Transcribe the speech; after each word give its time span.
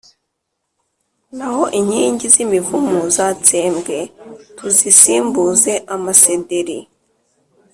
naho 1.37 1.63
inkingi 1.79 2.25
z’imivumu 2.33 2.99
zatsembwe, 3.15 3.97
tuzisimbuze 4.57 5.73
amasederi.» 5.95 6.79